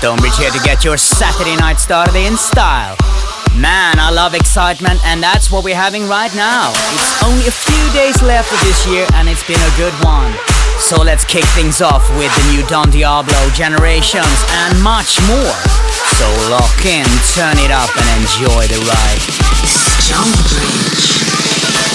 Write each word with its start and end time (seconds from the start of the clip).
Stonebridge 0.00 0.38
here 0.38 0.50
to 0.50 0.58
get 0.64 0.82
your 0.82 0.96
Saturday 0.96 1.54
night 1.56 1.78
started 1.78 2.16
in 2.16 2.34
style. 2.34 2.96
Man, 3.52 4.00
I 4.00 4.08
love 4.08 4.32
excitement, 4.32 4.98
and 5.04 5.22
that's 5.22 5.50
what 5.50 5.62
we're 5.62 5.76
having 5.76 6.08
right 6.08 6.34
now. 6.34 6.72
It's 6.96 7.22
only 7.22 7.44
a 7.44 7.52
few 7.52 7.84
days 7.92 8.16
left 8.22 8.48
of 8.50 8.60
this 8.64 8.88
year, 8.88 9.04
and 9.12 9.28
it's 9.28 9.44
been 9.44 9.60
a 9.60 9.72
good 9.76 9.92
one. 10.00 10.32
So 10.80 11.04
let's 11.04 11.26
kick 11.28 11.44
things 11.52 11.82
off 11.82 12.08
with 12.16 12.32
the 12.32 12.44
new 12.48 12.64
Don 12.64 12.88
Diablo, 12.88 13.36
Generations, 13.52 14.40
and 14.64 14.80
much 14.80 15.20
more. 15.28 15.60
So 16.16 16.24
lock 16.48 16.80
in, 16.88 17.04
turn 17.36 17.60
it 17.60 17.68
up, 17.68 17.92
and 17.92 18.08
enjoy 18.24 18.72
the 18.72 18.80
ride. 18.80 19.20
Stonebridge. 20.00 21.89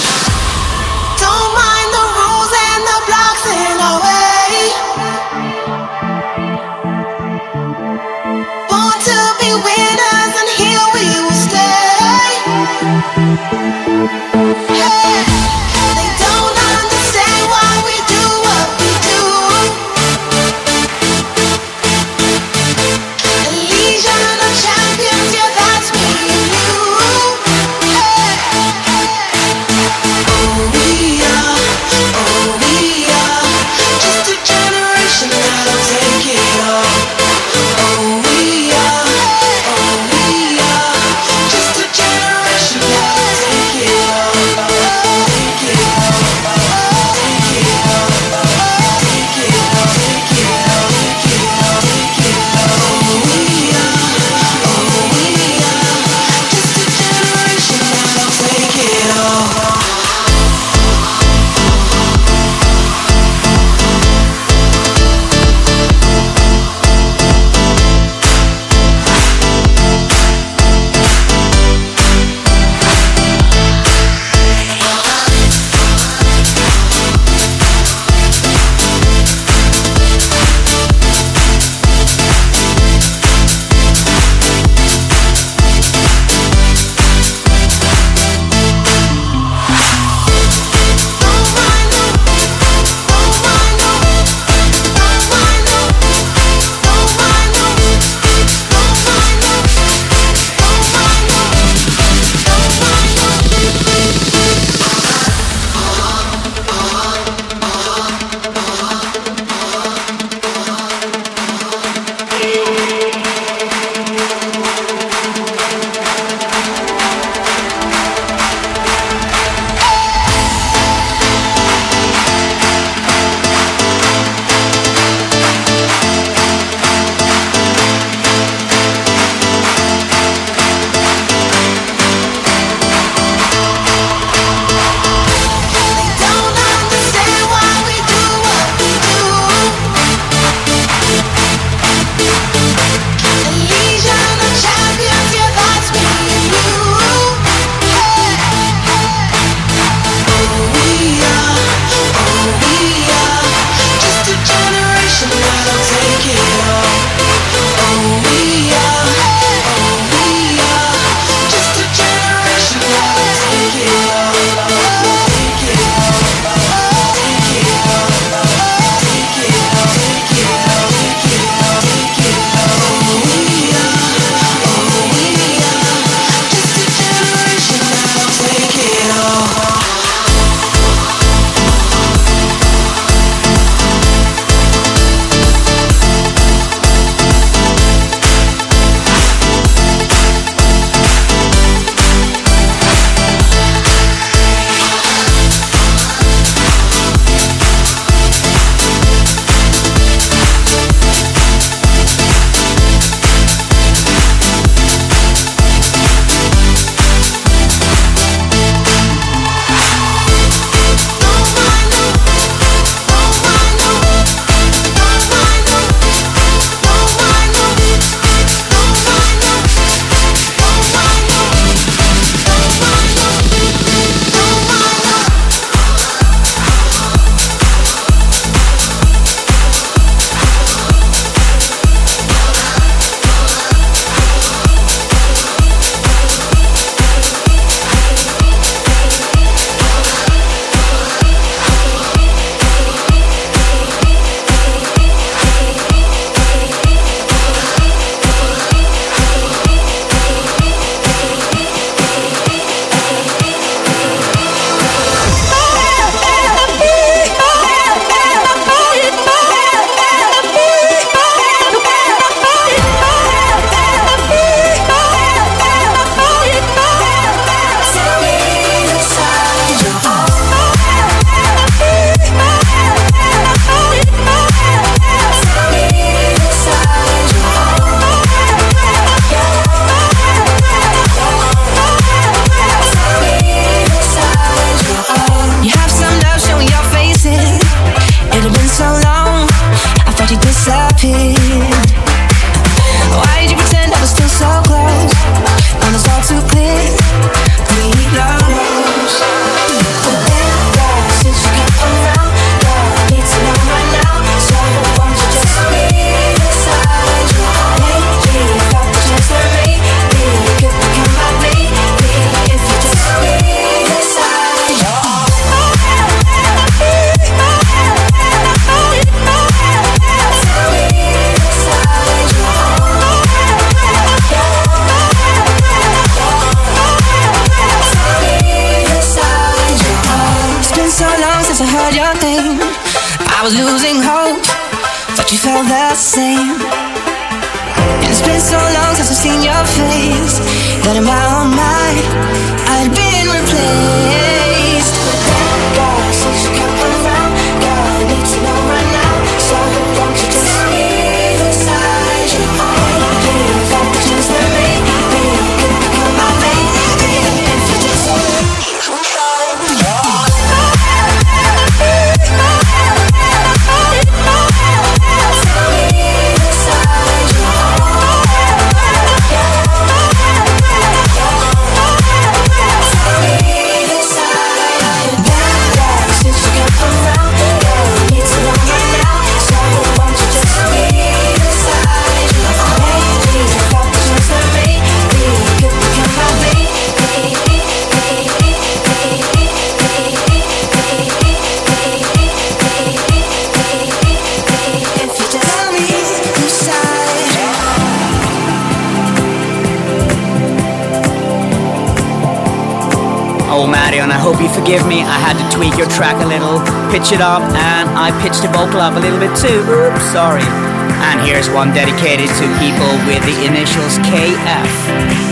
pitch 406.96 407.12
it 407.12 407.20
up, 407.20 407.42
and 407.42 407.90
I 407.90 408.08
pitched 408.22 408.40
the 408.40 408.48
vocal 408.48 408.80
up 408.80 408.96
a 408.96 409.00
little 409.00 409.20
bit 409.20 409.36
too. 409.36 409.60
Oops, 409.68 410.02
sorry. 410.16 410.40
And 410.40 411.20
here's 411.20 411.50
one 411.50 411.68
dedicated 411.74 412.28
to 412.40 412.44
people 412.56 412.88
with 413.04 413.20
the 413.28 413.44
initials 413.44 413.98
KF. 414.08 415.25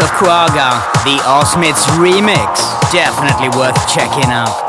Of 0.00 0.10
Quagga, 0.12 0.70
the 1.04 1.18
Osmits 1.24 1.84
remix. 1.98 2.58
Definitely 2.90 3.48
worth 3.56 3.76
checking 3.88 4.30
out. 4.30 4.63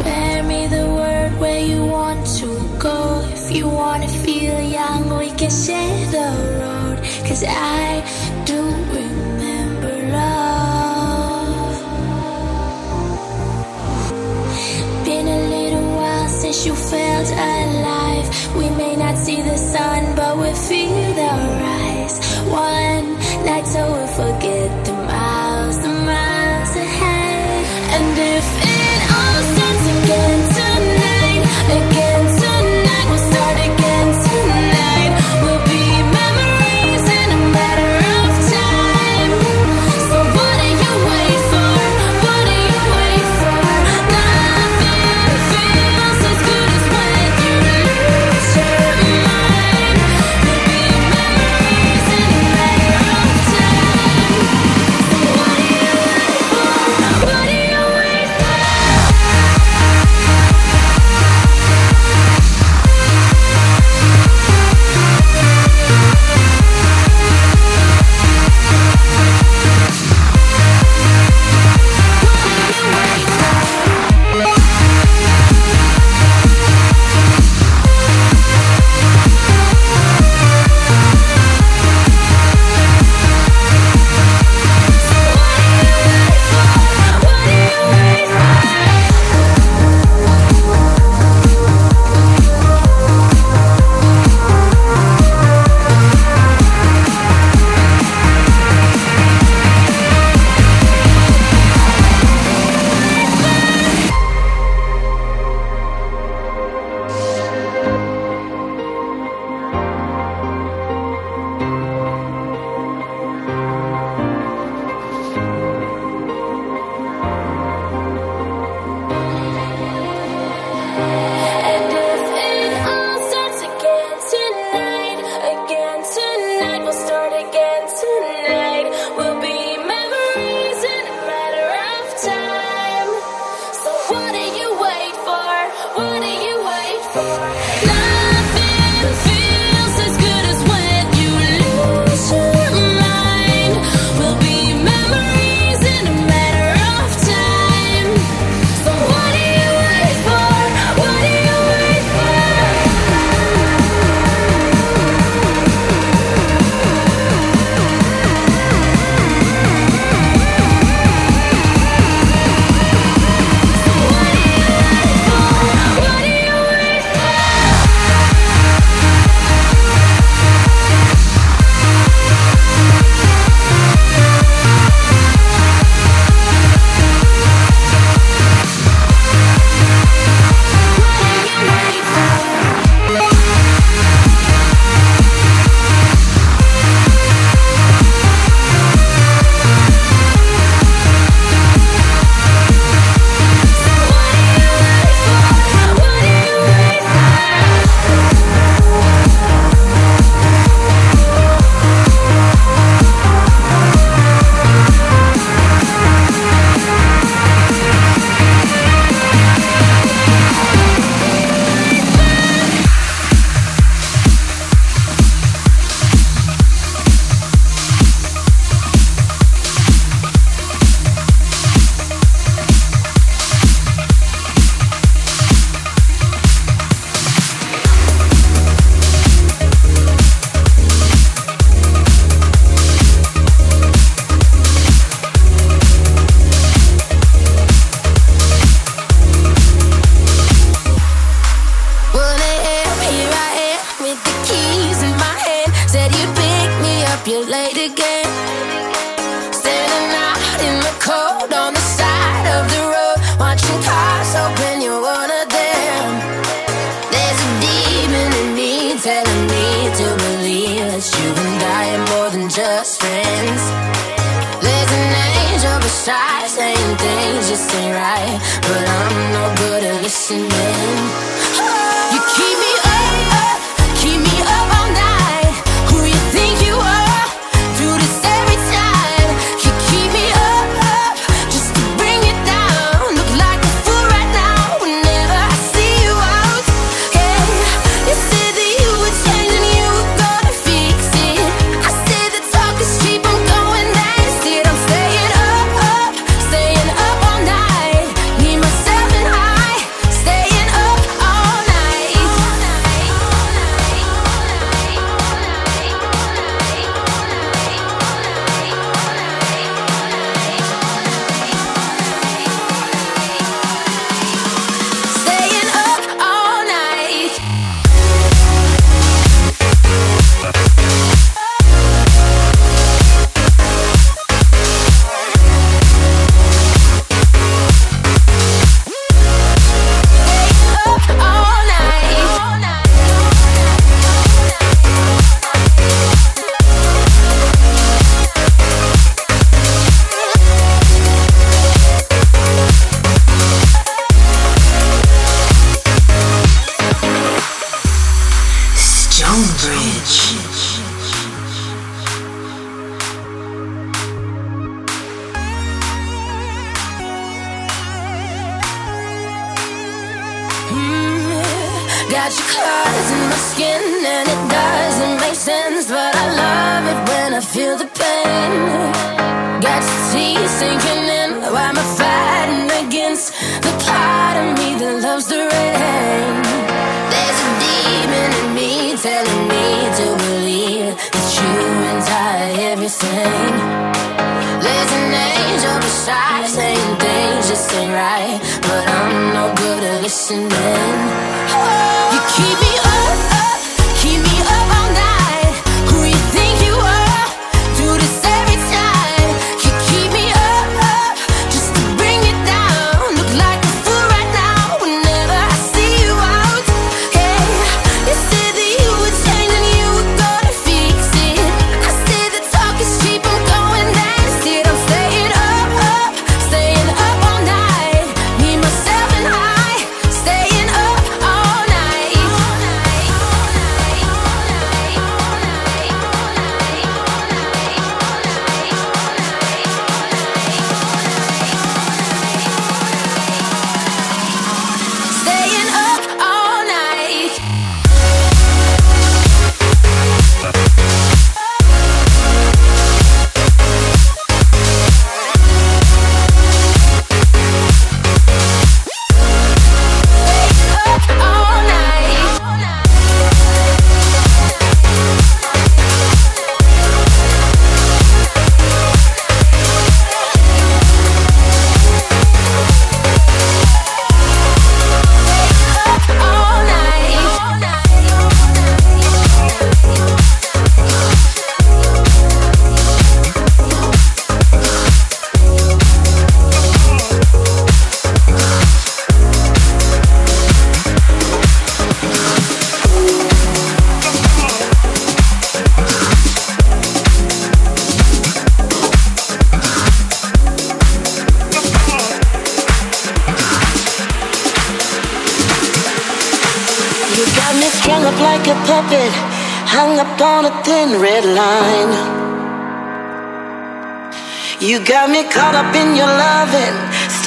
Spare 0.00 0.42
me 0.44 0.66
the 0.66 0.86
word 0.98 1.38
where 1.38 1.60
you 1.60 1.84
want 1.84 2.26
to 2.38 2.48
go. 2.78 3.20
If 3.36 3.54
you 3.54 3.68
wanna 3.68 4.08
feel 4.08 4.58
young, 4.60 5.02
we 5.18 5.28
can 5.40 5.50
share 5.50 6.06
the 6.16 6.28
road. 6.60 6.96
Cause 7.26 7.44
I 7.46 8.02
do 8.46 8.60
remember 8.98 9.94
love. 10.18 11.76
Been 15.04 15.26
a 15.38 15.40
little 15.56 15.88
while 15.98 16.28
since 16.28 16.64
you 16.64 16.74
felt 16.74 17.30
alive. 17.30 18.28
We 18.56 18.70
may 18.70 18.96
not 18.96 19.18
see 19.18 19.42
the 19.42 19.58
sun, 19.58 20.16
but 20.16 20.32
we 20.38 20.50
feel 20.68 21.08
the 21.20 21.32
rise. 21.66 22.16
One 22.48 23.06
night's 23.44 23.76
over 23.76 24.06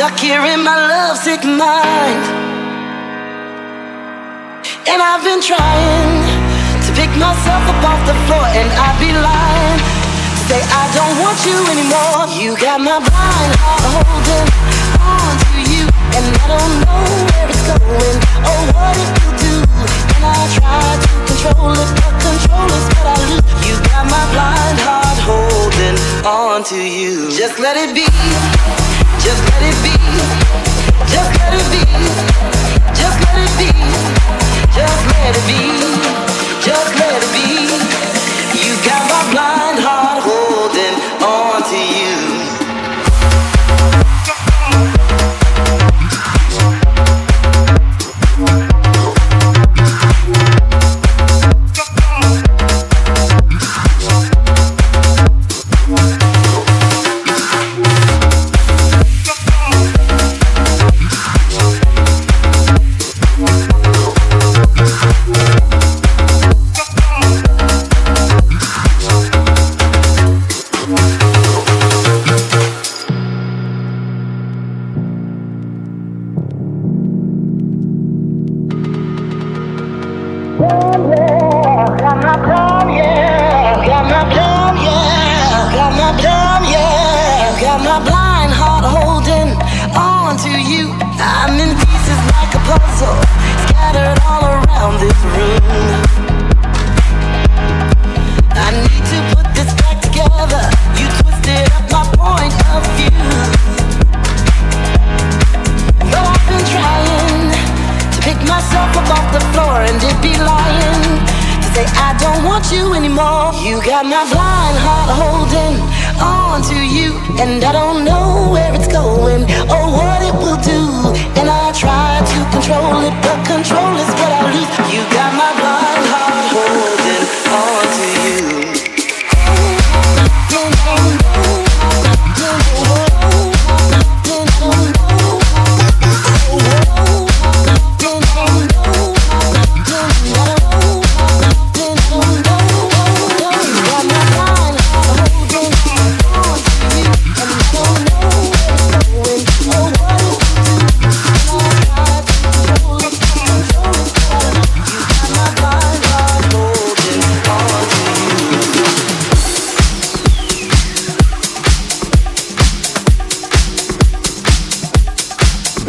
stuck 0.04 0.20
here 0.20 0.44
in 0.44 0.62
my 0.62 0.76
lovesick 0.76 1.44
mind. 1.46 2.24
And 4.92 5.00
I've 5.00 5.24
been 5.24 5.40
trying 5.40 6.20
to 6.84 6.90
pick 6.92 7.08
myself 7.16 7.64
up 7.72 7.82
off 7.88 8.02
the 8.04 8.18
floor, 8.28 8.44
and 8.52 8.68
I'd 8.68 9.00
be 9.00 9.16
lying 9.16 9.80
to 9.80 10.42
say 10.52 10.60
I 10.60 10.84
don't 10.92 11.16
want 11.24 11.40
you 11.48 11.56
anymore. 11.72 12.20
You 12.36 12.52
got 12.60 12.84
my 12.84 13.00
blind 13.00 13.52
heart 13.64 13.84
holding 13.96 14.50
on 15.00 15.32
to 15.40 15.60
you, 15.72 15.84
and 15.88 16.26
I 16.36 16.46
don't 16.52 16.74
know 16.84 17.04
where 17.32 17.48
it's 17.48 17.64
going 17.64 18.18
or 18.44 18.60
what 18.76 18.96
it 19.00 19.10
will 19.24 19.36
do. 19.40 19.56
And 20.20 20.24
I 20.28 20.42
try 20.60 20.84
to 21.00 21.12
control 21.32 21.72
it, 21.80 21.90
but 22.04 22.16
control 22.28 22.68
is 22.76 22.86
what 22.92 23.08
I 23.08 23.18
lose. 23.32 23.48
You 23.64 23.76
got 23.88 24.04
my 24.12 24.24
blind 24.36 24.80
heart 24.84 25.20
holding 25.32 25.98
on 26.28 26.60
to 26.76 26.80
you. 26.84 27.32
Just 27.32 27.56
let 27.64 27.80
it 27.80 27.96
be. 27.96 28.04
Just 29.24 29.42
let 29.52 29.64
it 29.64 29.78
be. 29.82 29.96
Just 31.08 31.32
let 31.40 31.54
it 31.54 31.68
be. 31.72 31.84
Just 32.94 33.18
let 33.24 33.38
it 33.40 33.54
be. 33.58 33.72
Just 34.76 35.02
let 35.08 35.32
it 35.32 35.46
be. 35.48 35.62
Just 36.60 36.92
let 37.00 37.24
it 37.24 37.32
be. 37.32 37.48
You 38.60 38.76
got 38.84 39.02
my 39.08 39.32
blind 39.32 39.80
heart 39.80 40.24
holding 40.28 40.96
on 41.24 41.64
to 41.64 41.80
you 41.80 42.53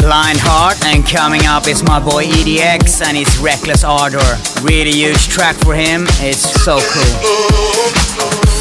blind 0.04 0.38
heart 0.38 0.84
and 0.84 1.06
coming 1.06 1.46
up 1.46 1.66
is 1.66 1.82
my 1.82 1.98
boy 1.98 2.24
EDX 2.24 3.00
and 3.02 3.16
his 3.16 3.38
Reckless 3.38 3.84
Ardor. 3.84 4.20
Really 4.62 4.92
huge 4.92 5.28
track 5.28 5.56
for 5.56 5.74
him, 5.74 6.04
it's 6.20 6.62
so 6.62 6.78
cool. 6.78 8.53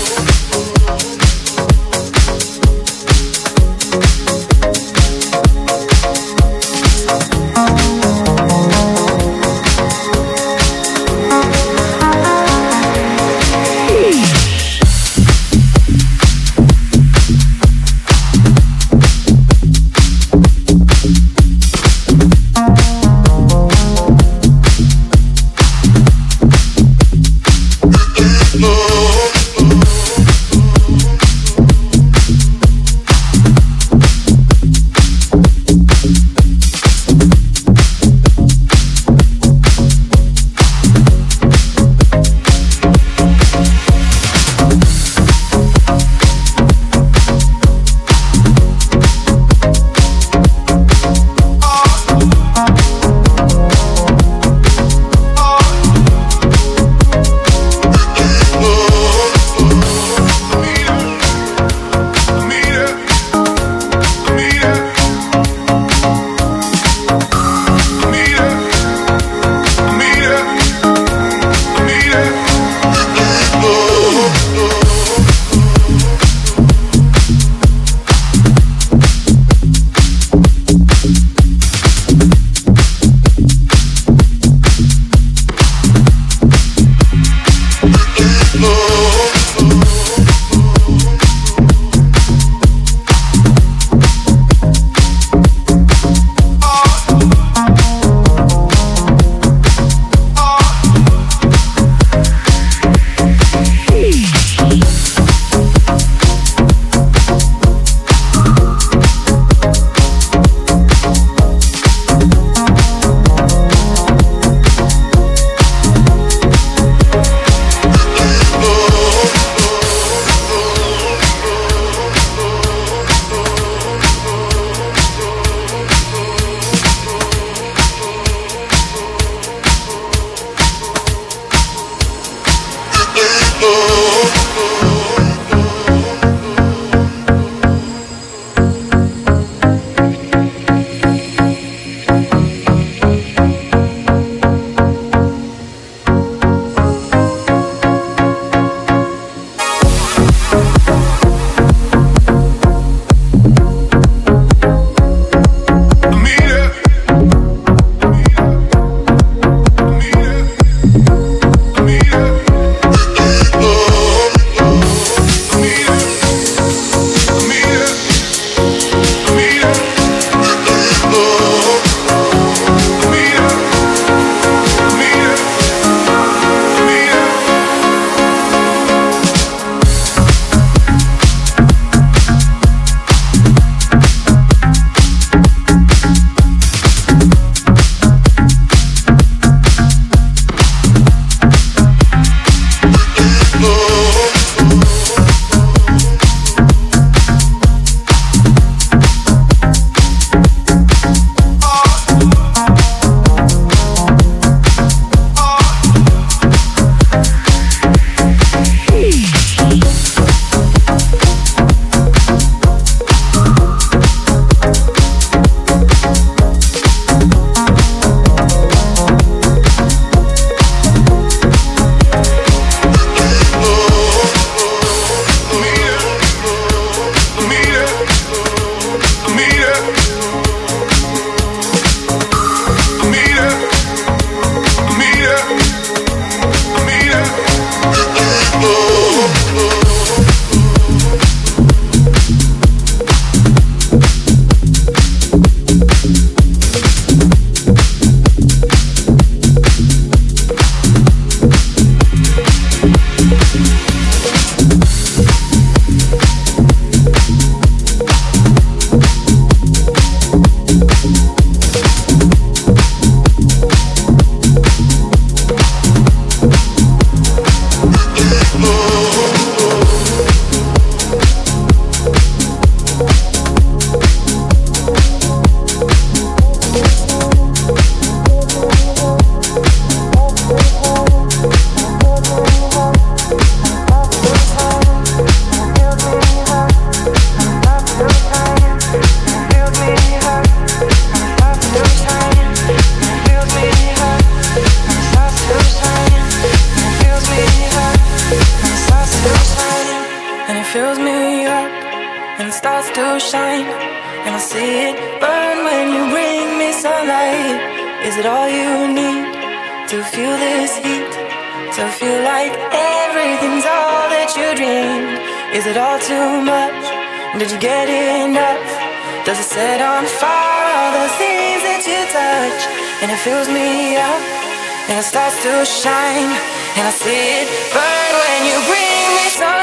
Starts 325.30 325.44
to 325.44 325.66
shine. 325.66 326.32
And 326.76 326.88
I 326.88 326.92
see 326.92 327.40
it 327.40 327.48
burn 327.72 328.12
when 328.20 328.40
you 328.46 328.58
bring 328.68 329.16
me 329.16 329.30
sunlight. 329.30 329.63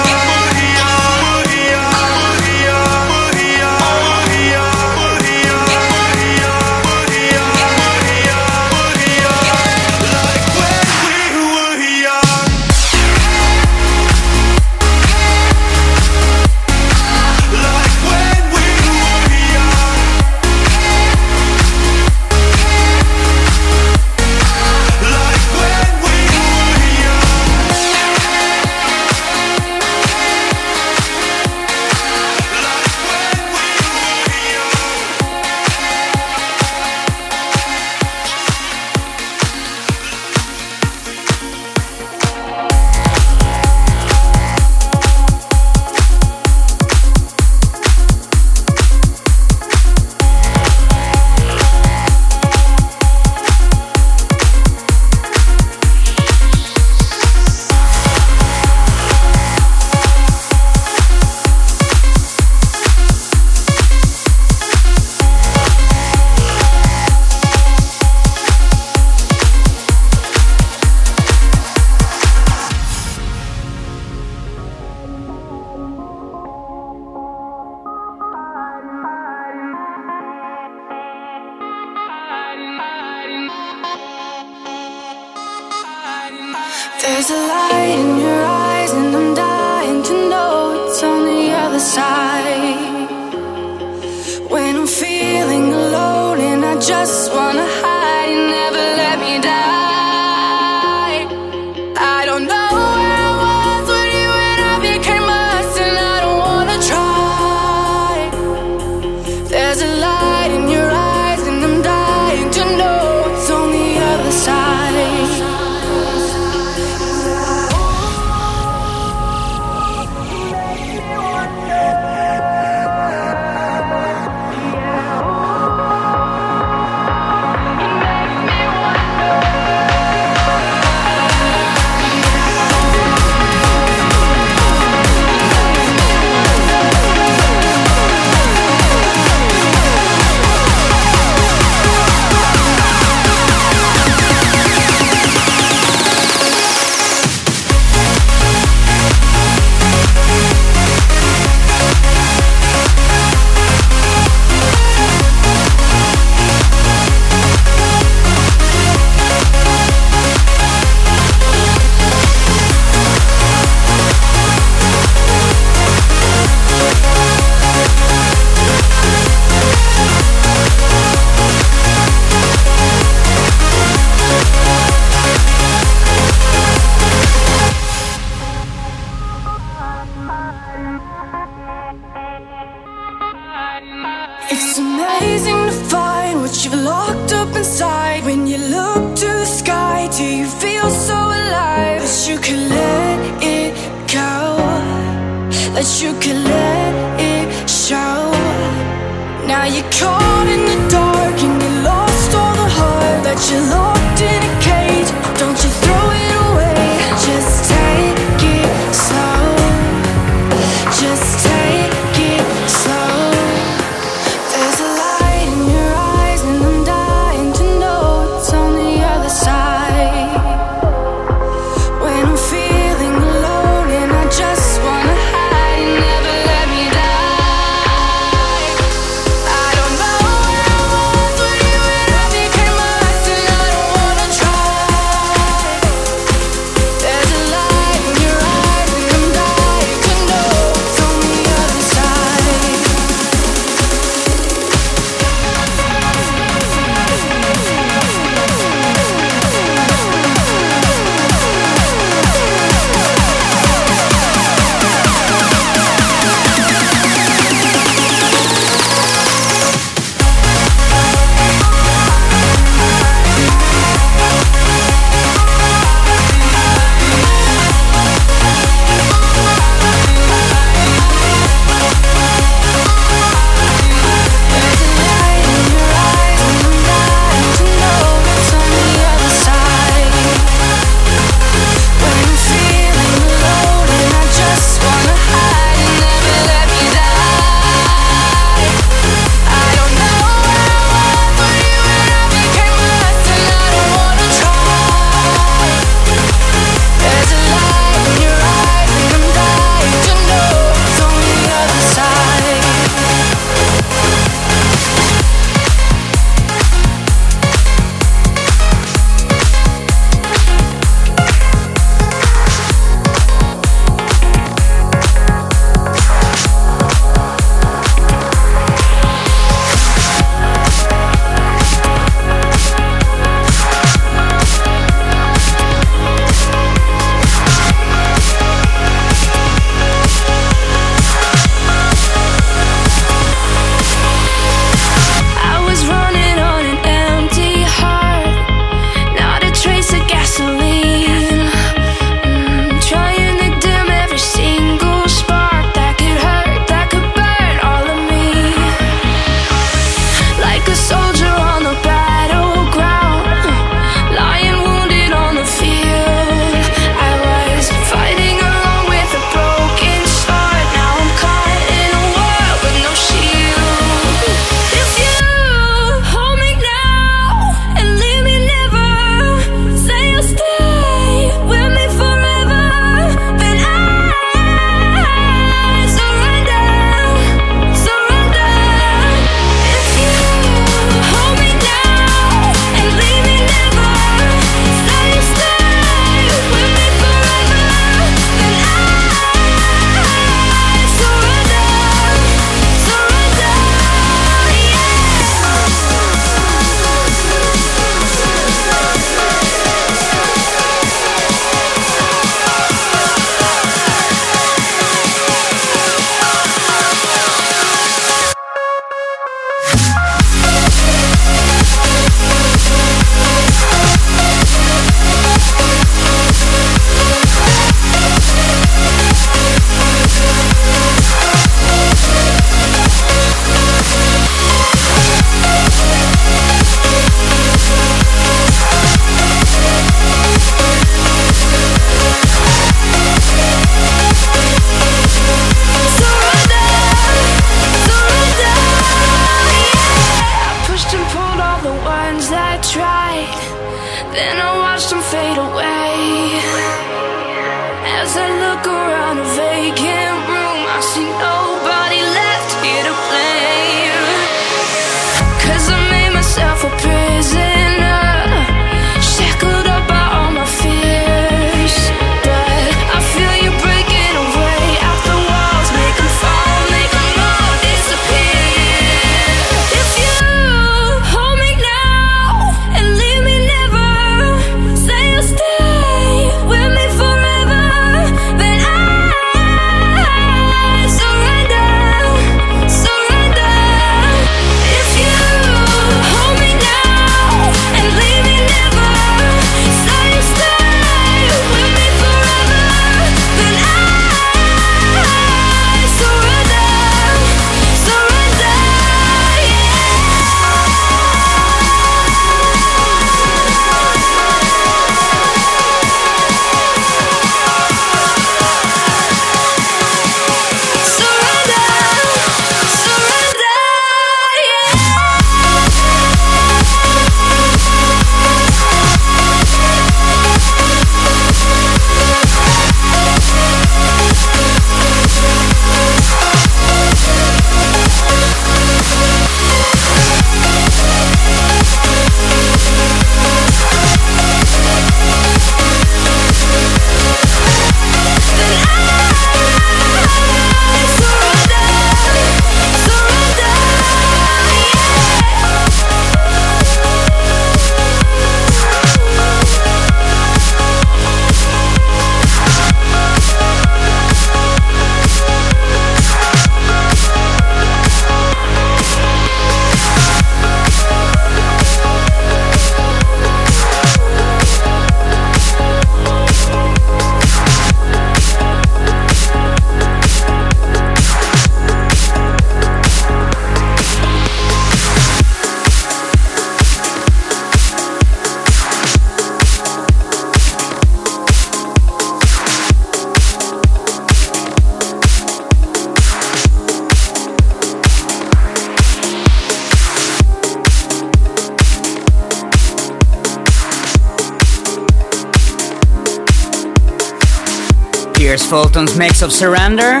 of 599.22 599.32
Surrender 599.32 600.00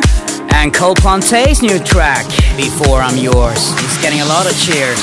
and 0.54 0.74
Cole 0.74 0.96
Plante's 0.96 1.62
new 1.62 1.78
track, 1.78 2.26
Before 2.56 3.00
I'm 3.00 3.16
Yours. 3.16 3.78
He's 3.80 3.98
getting 4.02 4.20
a 4.20 4.24
lot 4.24 4.50
of 4.50 4.58
cheers. 4.58 4.98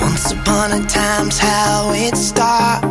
Once 0.00 0.32
upon 0.32 0.72
a 0.72 0.86
time's 0.86 1.38
how 1.38 1.92
it 1.94 2.16
starts 2.16 2.89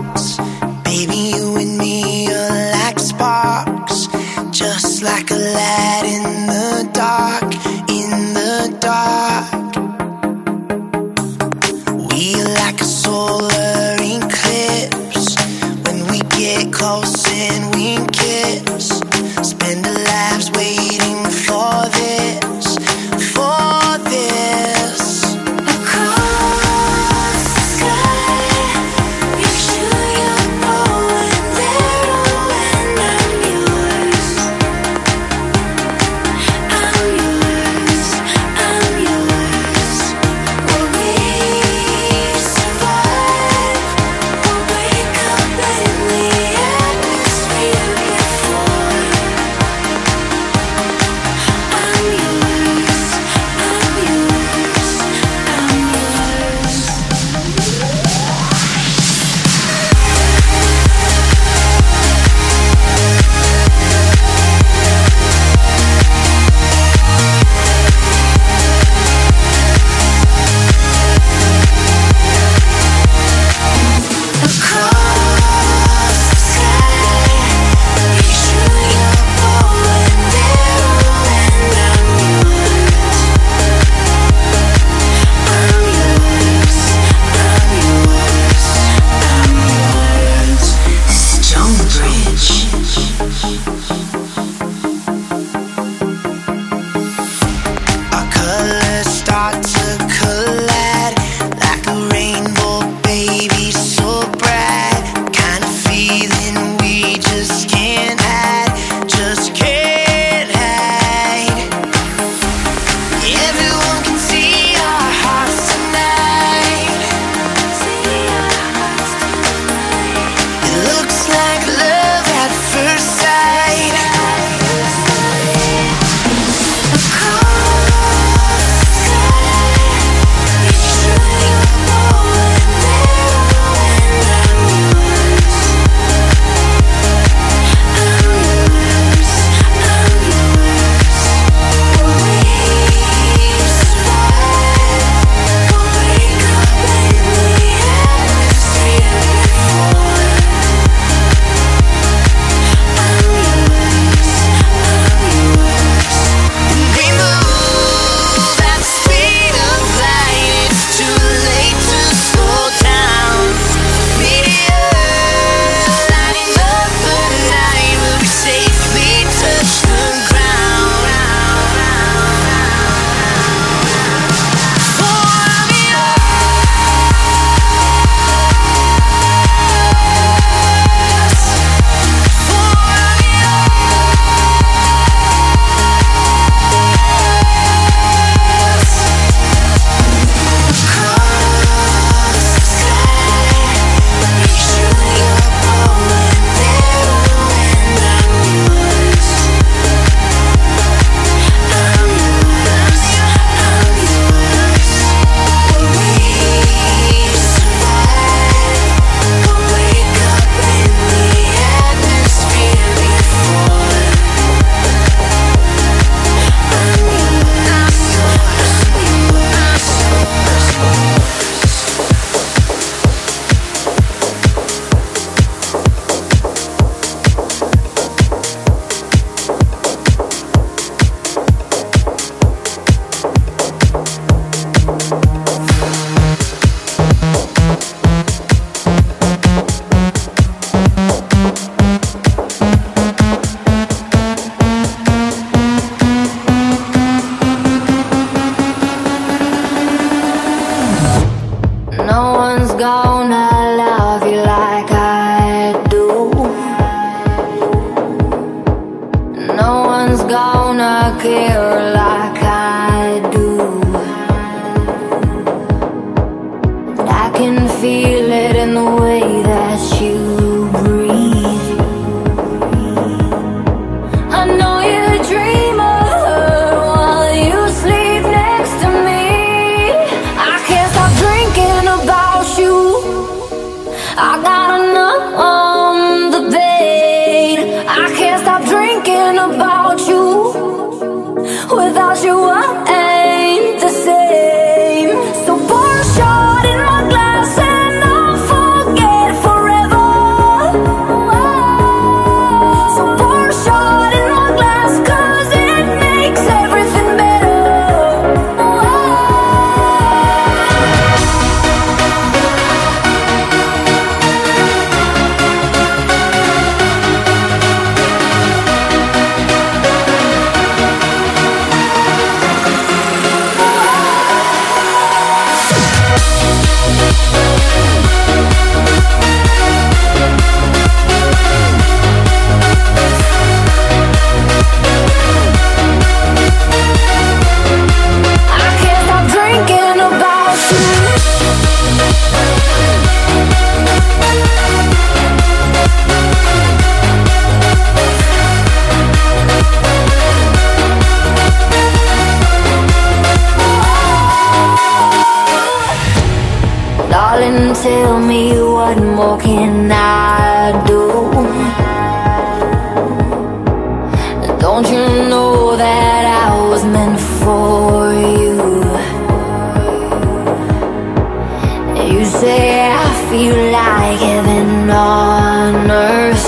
on 375.69 375.91
earth, 375.91 376.47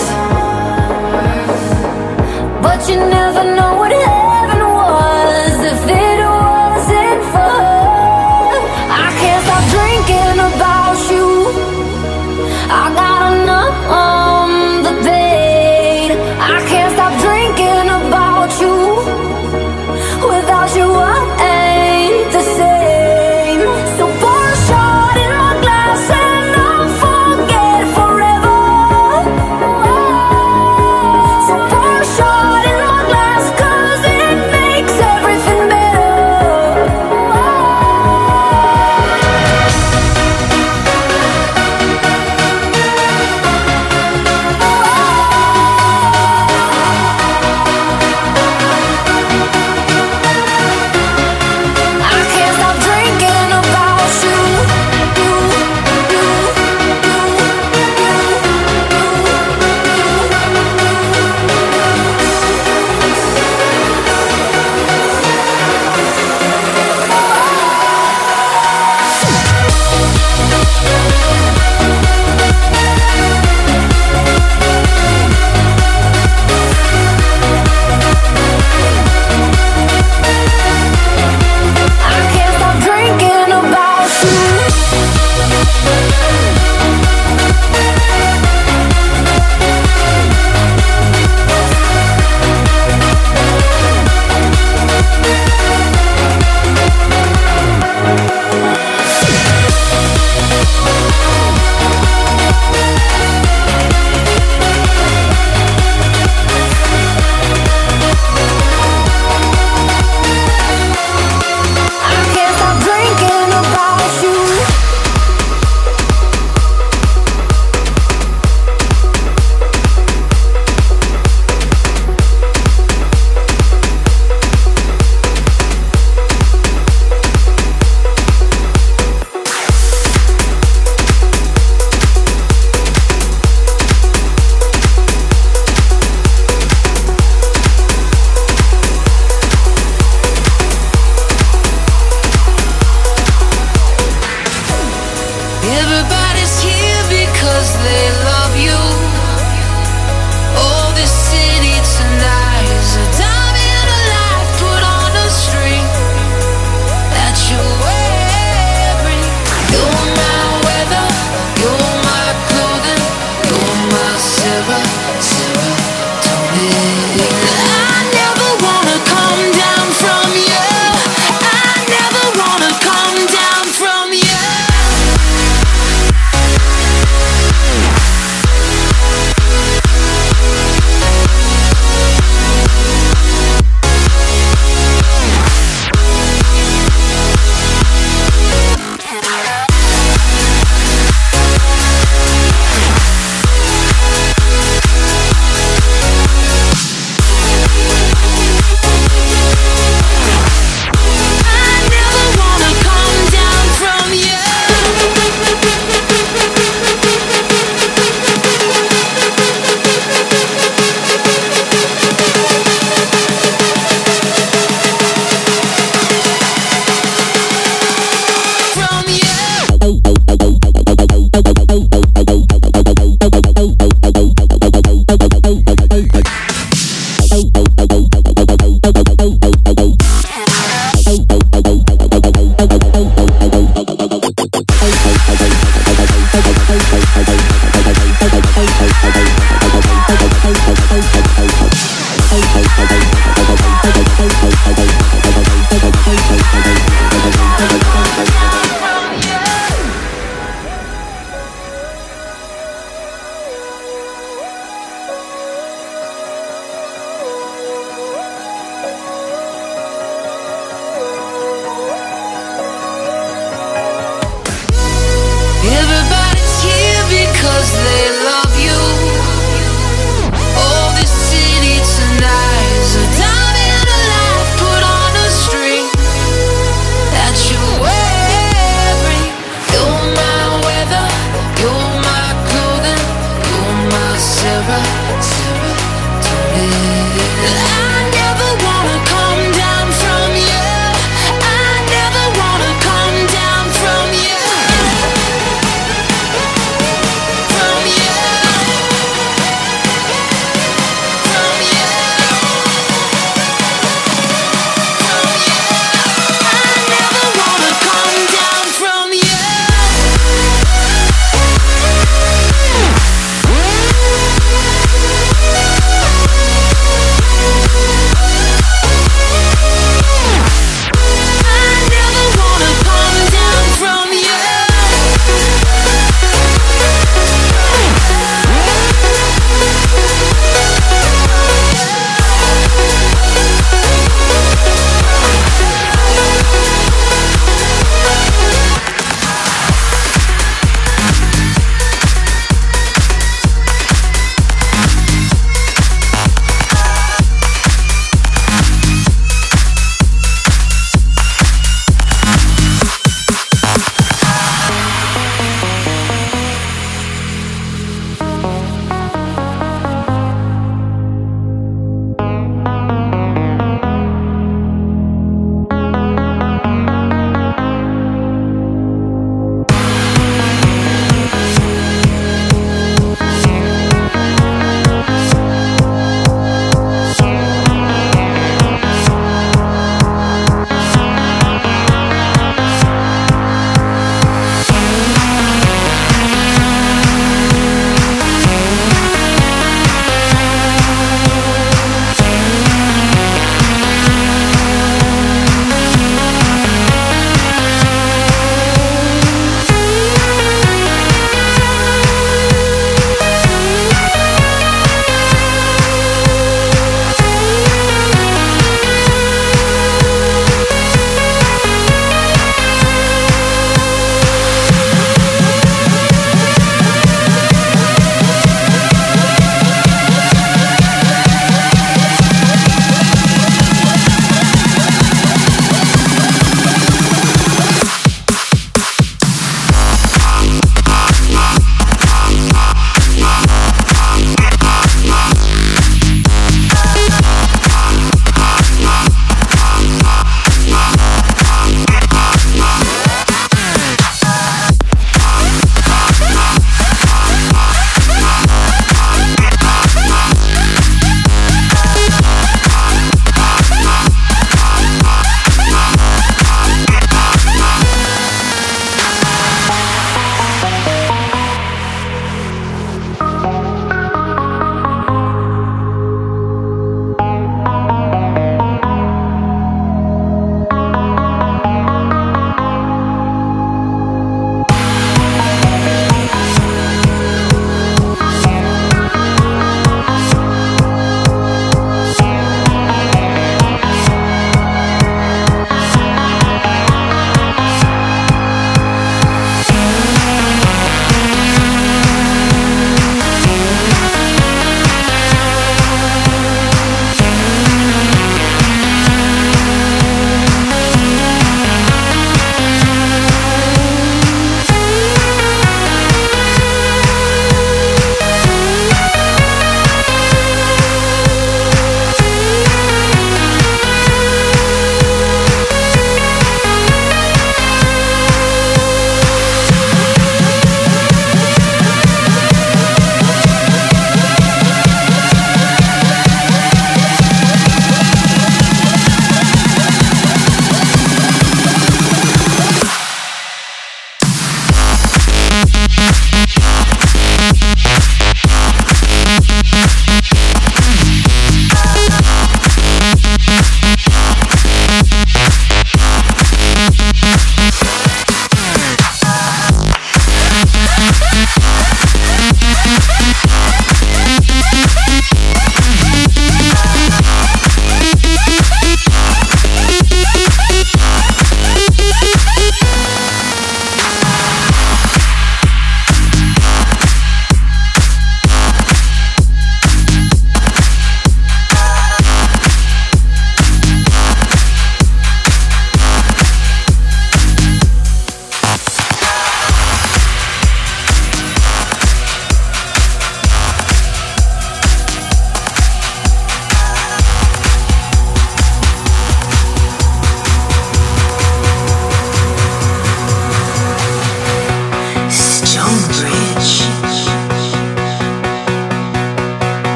but 2.64 2.89
you 2.89 2.95
never 2.95 3.43
know 3.56 3.77
what. 3.77 3.91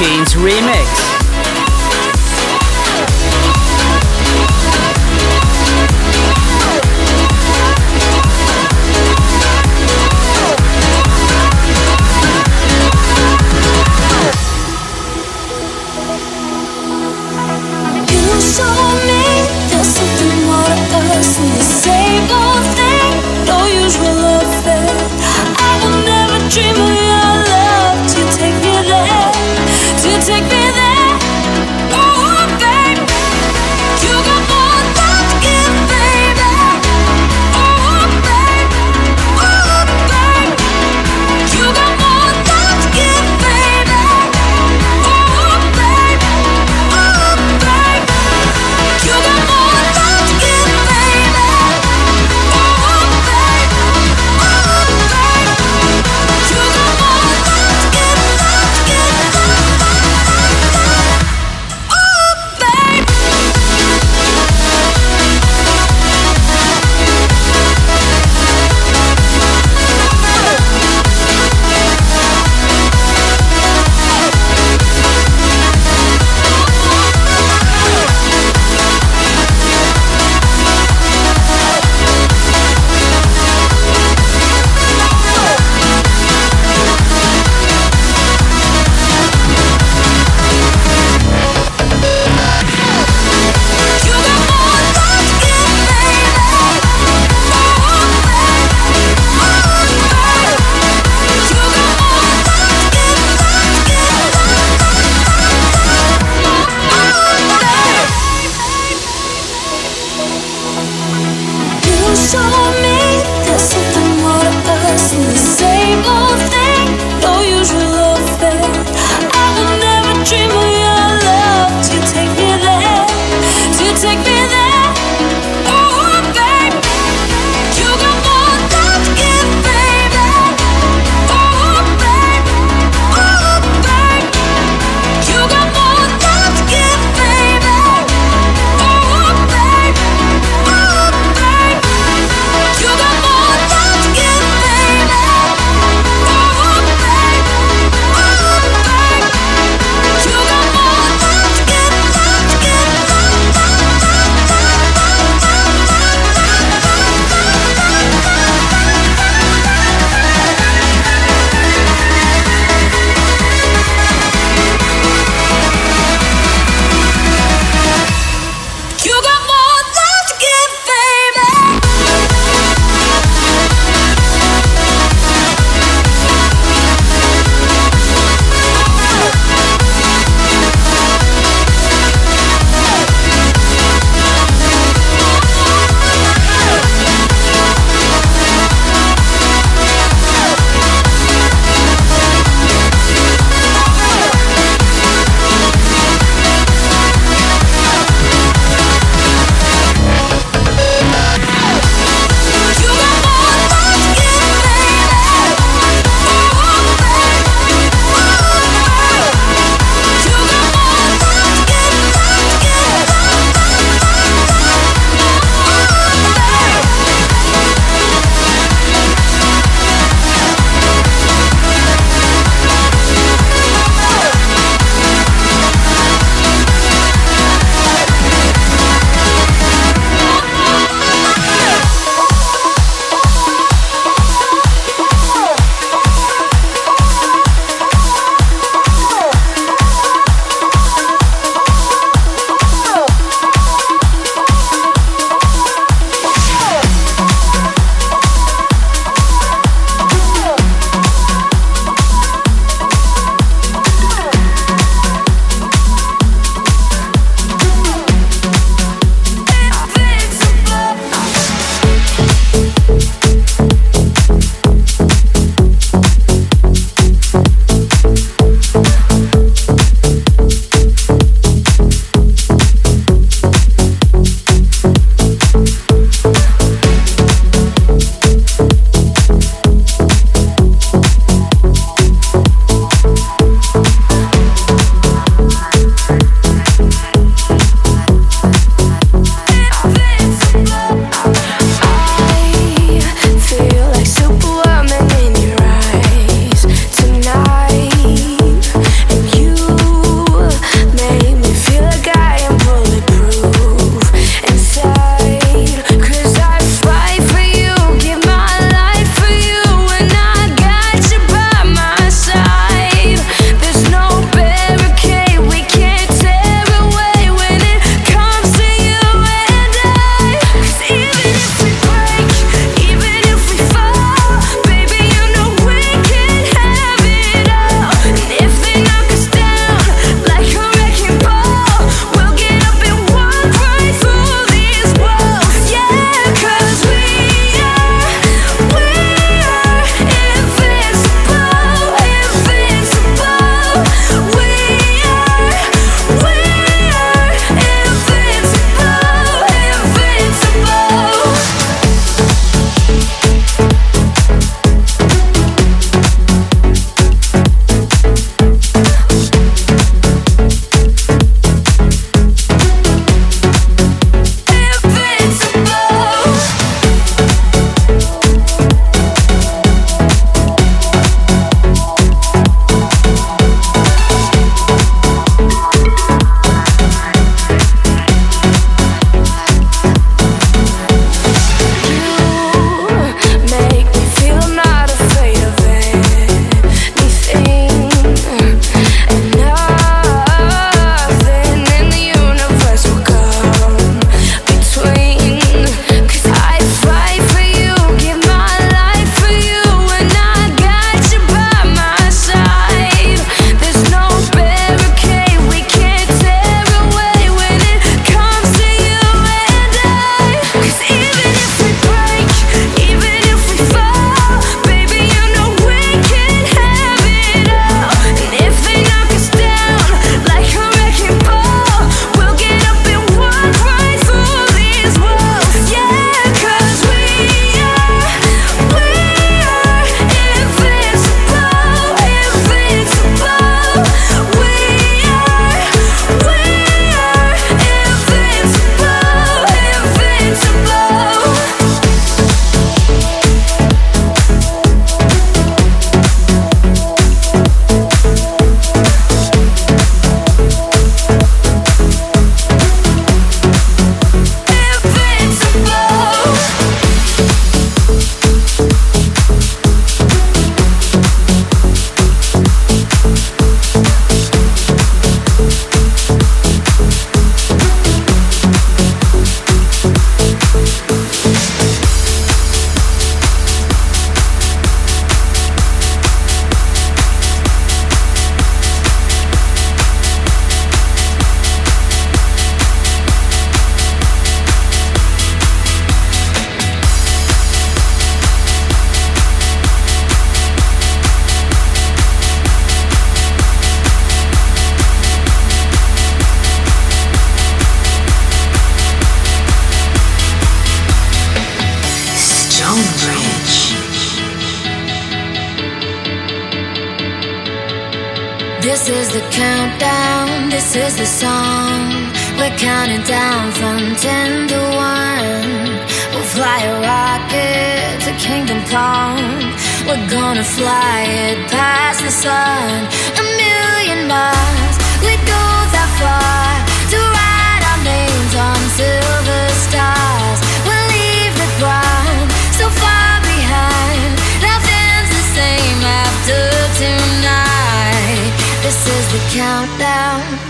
Machines 0.00 0.34
remix. 0.34 0.99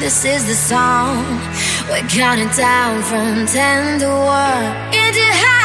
This 0.00 0.24
is 0.24 0.46
the 0.46 0.54
song. 0.54 1.22
We're 1.90 2.00
counting 2.08 2.48
down 2.56 3.02
from 3.02 3.46
ten 3.46 4.00
to 4.00 4.08
one. 4.08 4.94
Into 4.94 5.20
high. 5.20 5.59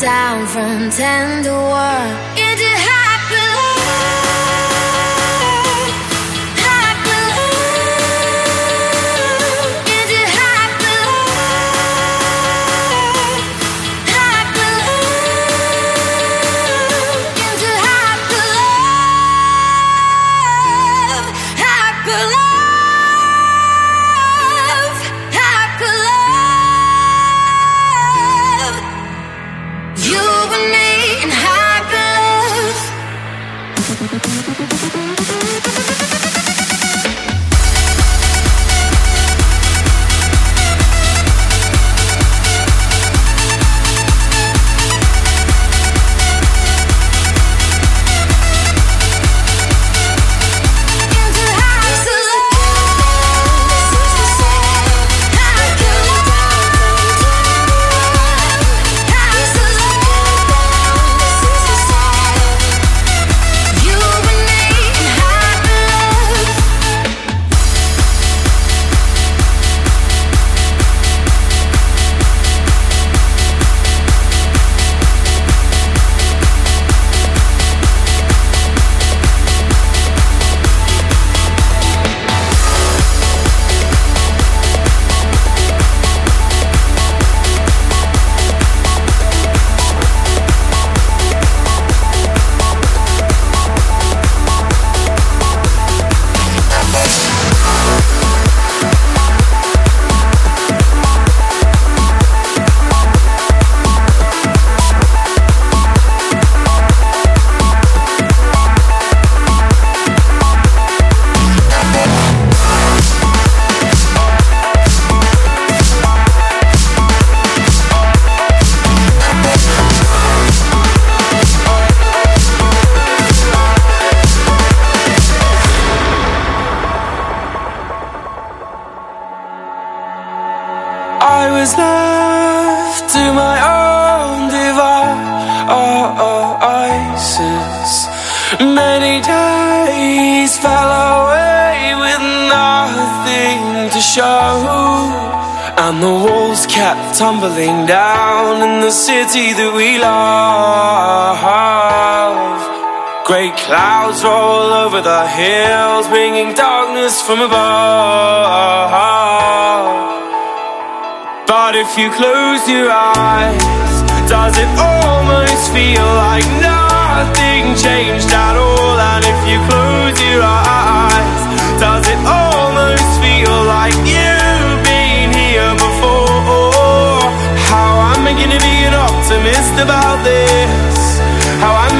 down 0.00 0.46
from 0.46 0.90
ten 0.90 1.44
to 1.44 1.63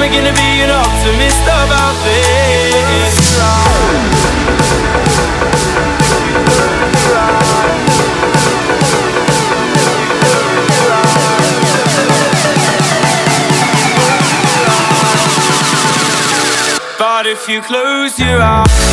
Am 0.05 0.11
gonna 0.11 0.33
be 0.33 0.61
an 0.61 0.69
optimist 0.69 1.41
about 1.41 1.95
this? 2.03 3.25
But 16.99 17.25
if 17.25 17.49
you 17.49 17.61
close 17.63 18.19
your 18.19 18.39
eyes 18.43 18.84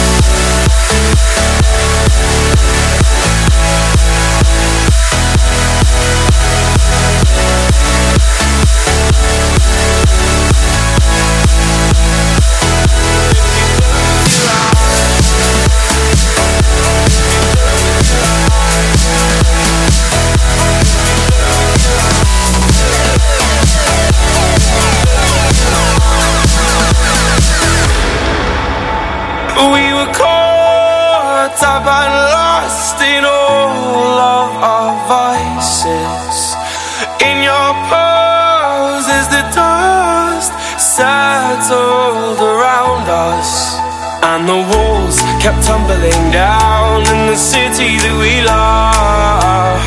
and 44.43 44.49
the 44.49 44.63
walls 44.75 45.23
kept 45.39 45.63
tumbling 45.63 46.25
down 46.33 47.07
in 47.15 47.31
the 47.31 47.39
city 47.39 47.95
that 48.03 48.17
we 48.19 48.43
love. 48.43 49.79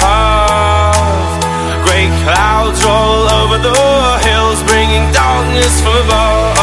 Great 1.84 2.14
clouds 2.24 2.80
roll 2.88 3.28
over 3.42 3.60
the 3.60 3.76
hills, 4.24 4.64
bringing 4.64 5.04
darkness 5.12 5.76
from 5.84 6.00
above. 6.08 6.56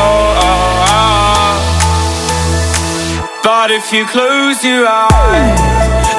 But 3.44 3.68
if 3.70 3.92
you 3.92 4.08
close 4.08 4.64
your 4.64 4.88
eyes, 4.88 5.60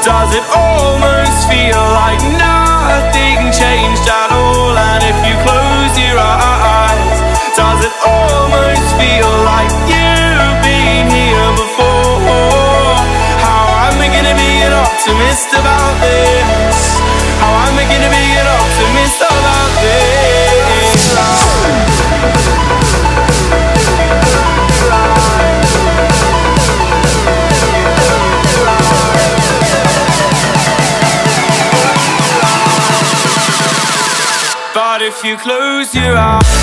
does 0.06 0.30
it 0.38 0.45
almost 0.53 1.49
feel 1.49 1.81
like 1.98 2.22
nothing 2.38 3.49
changed 3.49 4.06
at 4.06 4.30
all? 4.30 4.77
And 4.77 5.01
if 5.09 5.17
you 5.25 5.33
close 5.41 5.93
your 5.98 6.22
eyes, 6.22 7.17
does 7.57 7.81
it 7.81 7.95
almost 8.06 8.85
feel 9.01 9.31
like 9.49 9.73
you've 9.89 10.61
been 10.61 10.73
here 11.09 11.51
before? 11.55 12.97
How 13.39 13.87
am 13.87 13.97
I 13.99 14.07
gonna 14.07 14.35
be 14.35 14.51
an 14.67 14.73
optimist 14.73 15.49
about 15.53 15.95
this? 16.01 16.77
How 17.39 17.53
am 17.67 17.75
I 17.77 17.85
gonna 17.91 18.11
be 18.11 18.25
an 18.41 18.47
optimist 18.47 19.19
about 19.21 19.71
this? 19.81 20.03
But 34.73 35.01
if 35.01 35.23
you 35.23 35.37
close 35.37 35.93
your 35.93 36.17
eyes 36.17 36.62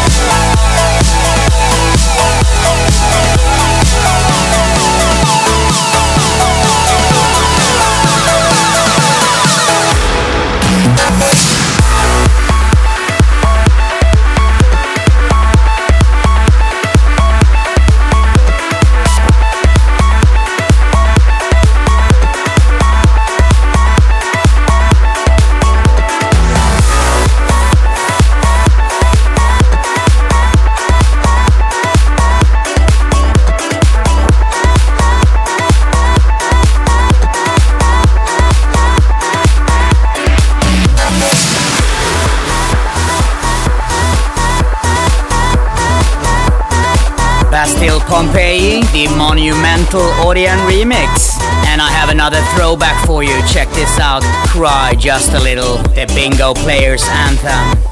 the 48.91 49.07
monumental 49.17 50.01
Audien 50.23 50.57
remix. 50.67 51.39
And 51.67 51.81
I 51.81 51.89
have 51.89 52.09
another 52.09 52.41
throwback 52.55 53.05
for 53.05 53.23
you. 53.23 53.35
Check 53.47 53.69
this 53.69 53.99
out. 53.99 54.23
Cry 54.47 54.95
just 54.97 55.33
a 55.33 55.39
little. 55.39 55.77
The 55.95 56.11
Bingo 56.15 56.53
Players 56.53 57.03
Anthem. 57.07 57.90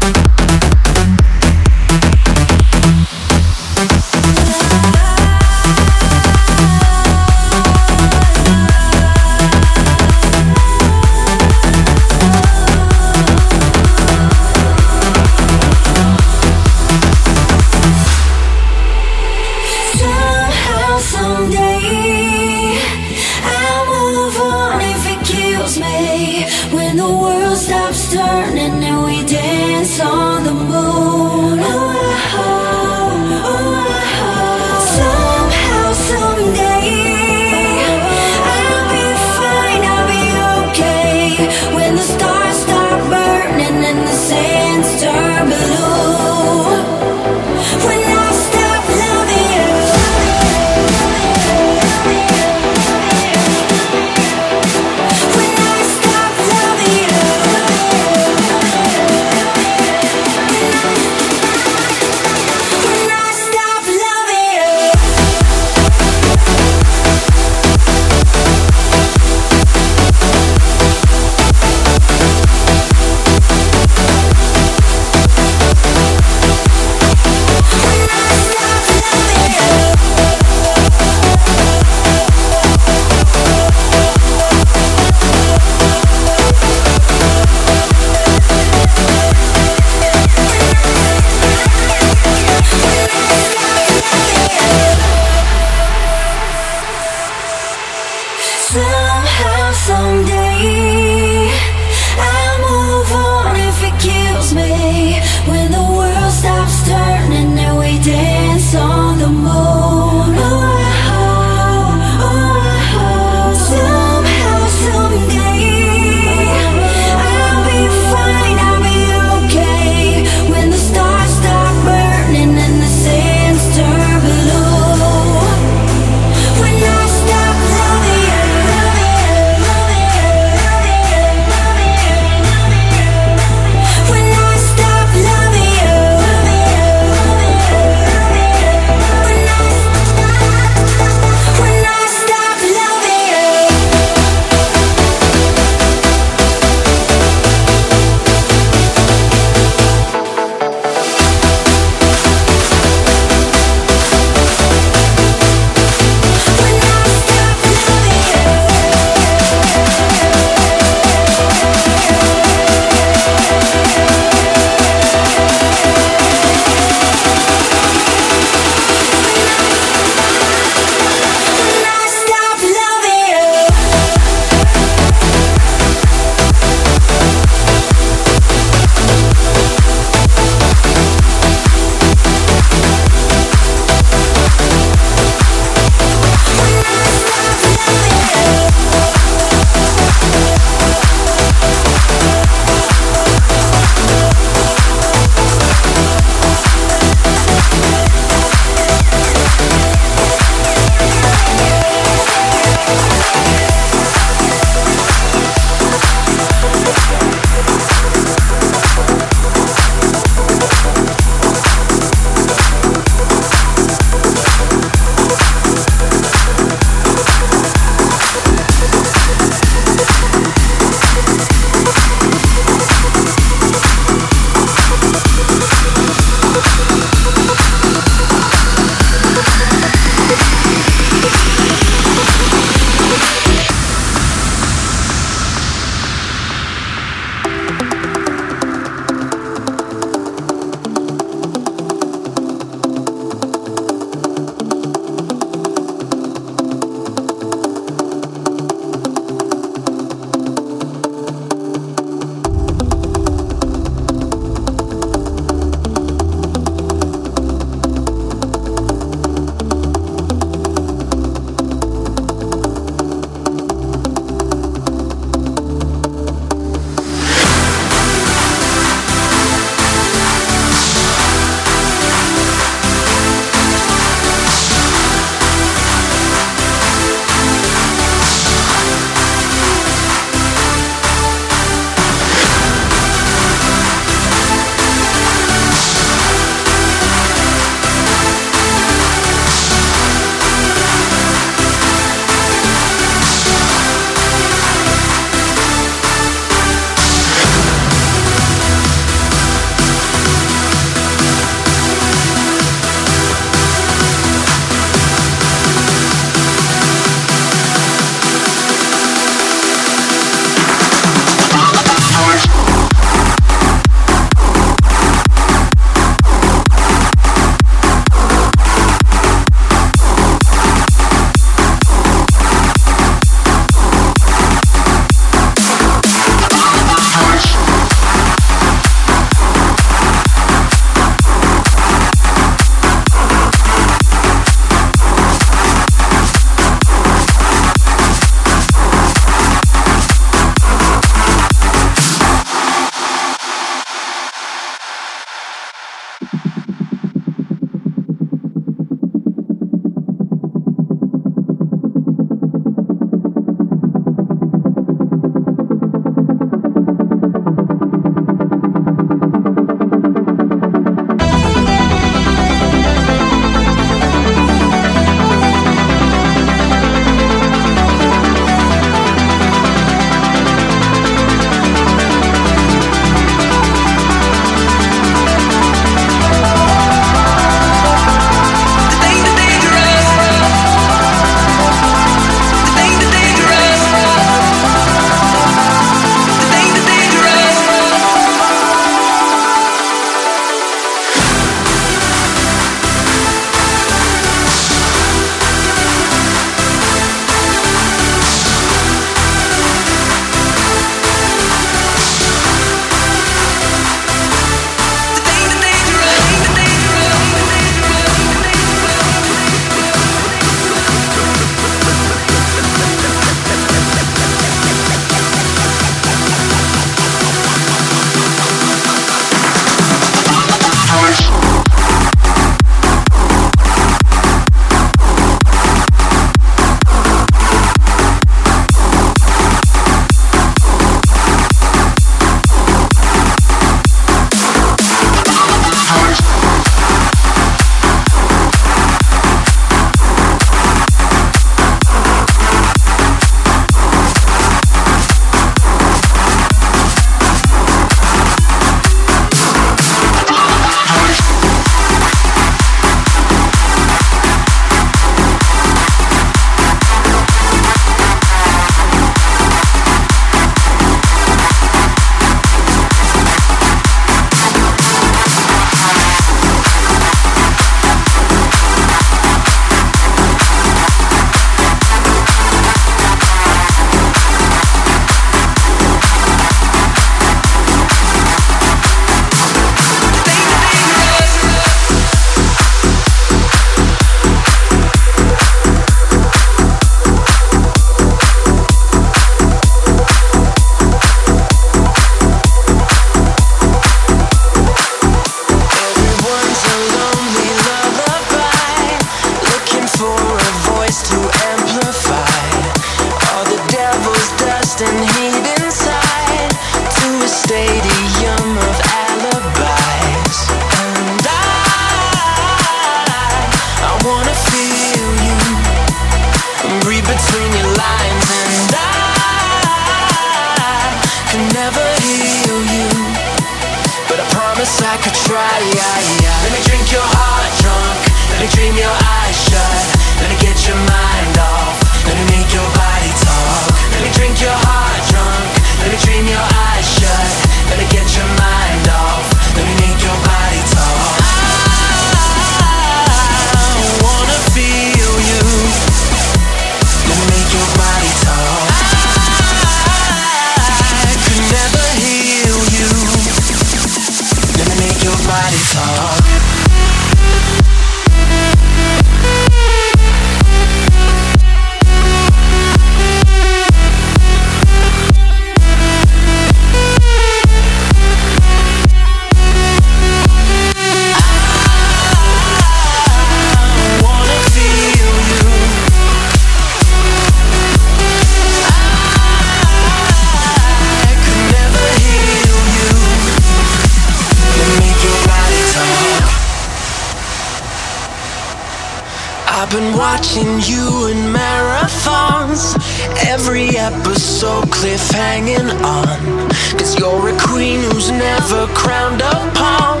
Never 598.18 598.66
crowned 598.72 599.20
pawn. 599.54 600.00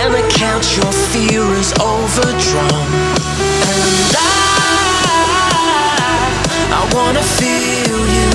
And 0.00 0.12
I 0.14 0.22
count 0.30 0.76
your 0.76 0.92
fear 1.10 1.42
is 1.56 1.72
overdrawn. 1.80 2.88
And 3.68 4.14
I, 4.16 4.28
I 6.76 6.82
wanna 6.94 7.22
feel 7.22 8.00
you. 8.16 8.30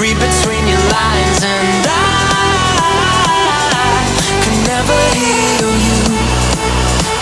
Read 0.00 0.18
between 0.20 0.64
your 0.68 0.84
lines. 0.92 1.40
And 1.44 1.86
I 1.88 2.00
can 4.44 4.58
never 4.68 4.98
heal 5.16 5.72
you. 5.88 6.02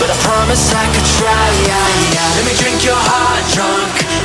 But 0.00 0.08
I 0.10 0.16
promise 0.26 0.72
I 0.74 0.86
could 0.94 1.08
try. 1.18 1.46
Let 2.36 2.44
me 2.44 2.54
drink 2.58 2.84
your 2.84 2.98
heart 2.98 3.44
drunk. 3.54 3.93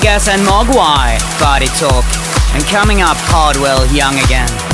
Vegas 0.00 0.28
and 0.28 0.40
Mogwai, 0.42 1.18
Body 1.40 1.66
Talk. 1.66 2.04
And 2.54 2.64
coming 2.66 3.02
up, 3.02 3.16
Hardwell, 3.18 3.84
Young 3.92 4.14
Again. 4.24 4.67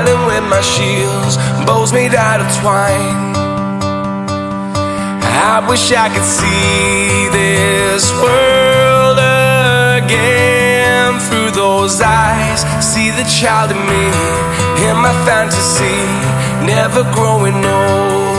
Battling 0.00 0.26
with 0.26 0.44
my 0.48 0.60
shields, 0.60 1.36
bows 1.66 1.92
made 1.92 2.14
out 2.14 2.40
of 2.40 2.46
twine. 2.60 3.36
I 5.52 5.66
wish 5.68 5.92
I 5.92 6.08
could 6.08 6.24
see 6.24 7.28
this 7.28 8.12
world 8.22 9.18
again 10.02 11.18
through 11.28 11.50
those 11.50 12.00
eyes. 12.00 12.60
See 12.84 13.10
the 13.10 13.24
child 13.24 13.70
in 13.72 13.78
me, 13.78 14.06
in 14.88 14.96
my 14.96 15.14
fantasy, 15.26 16.00
never 16.64 17.02
growing 17.12 17.64
old. 17.64 18.29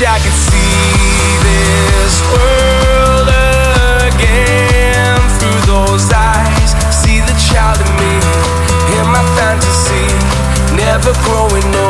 Wish 0.00 0.08
I 0.08 0.18
could 0.18 0.32
see 0.32 1.36
this 1.44 2.22
world 2.32 3.28
again 4.14 5.20
through 5.38 5.60
those 5.72 6.10
eyes. 6.12 6.70
See 6.94 7.20
the 7.20 7.36
child 7.52 7.80
in 7.80 7.92
me, 7.98 8.14
in 8.98 9.06
my 9.12 9.24
fantasy, 9.36 10.06
never 10.76 11.12
growing 11.24 11.74
old. 11.76 11.89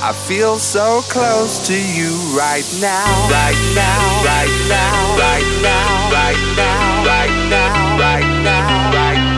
I 0.00 0.12
feel 0.12 0.60
so 0.60 1.02
close 1.08 1.58
to 1.66 1.74
you 1.74 2.14
right 2.30 2.62
now, 2.80 3.02
right 3.28 3.58
now, 3.74 4.22
right 4.22 4.66
now, 4.68 5.18
right 5.18 5.60
now, 5.60 6.10
right 6.12 6.38
now, 6.56 7.02
right 7.04 7.50
now, 7.50 7.98
right 7.98 8.42
now, 8.44 8.92
right 8.92 9.36
now, 9.36 9.37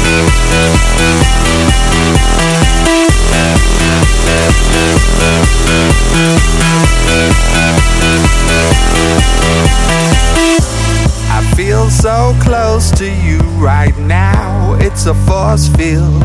A 15.11 15.13
force 15.27 15.67
field. 15.75 16.23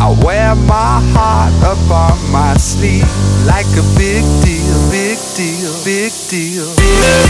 I 0.00 0.14
wear 0.24 0.54
my 0.54 1.00
heart 1.12 1.52
up 1.64 1.90
on 1.90 2.16
my 2.30 2.56
sleeve 2.56 3.10
like 3.46 3.66
a 3.74 3.84
big 3.98 4.22
deal, 4.44 4.90
big 4.90 5.18
deal, 5.34 5.72
big 5.84 6.12
deal, 6.28 6.66
big 6.76 7.20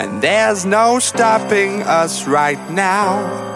And 0.00 0.22
there's 0.22 0.64
no 0.64 0.98
stopping 0.98 1.82
us 1.82 2.26
right 2.26 2.70
now. 2.70 3.52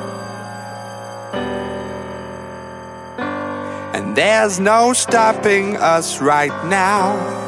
And 3.94 4.16
there's 4.16 4.58
no 4.58 4.92
stopping 4.92 5.76
us 5.76 6.20
right 6.20 6.64
now. 6.66 7.47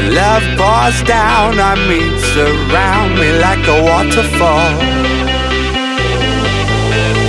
Your 0.00 0.12
love 0.12 0.42
pours 0.56 1.02
down 1.02 1.60
on 1.60 1.76
me, 1.86 2.00
surround 2.32 3.20
me 3.20 3.36
like 3.36 3.60
a 3.68 3.84
waterfall. 3.84 4.72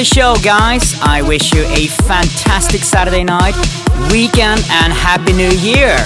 the 0.00 0.04
show, 0.06 0.34
guys. 0.42 0.98
I 1.02 1.20
wish 1.20 1.52
you 1.52 1.60
a 1.64 1.86
fantastic 1.86 2.82
Saturday 2.82 3.22
night, 3.22 3.54
weekend, 4.10 4.64
and 4.70 4.94
Happy 4.94 5.34
New 5.34 5.50
Year. 5.50 5.98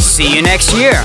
See 0.00 0.34
you 0.34 0.42
next 0.42 0.74
year. 0.74 1.04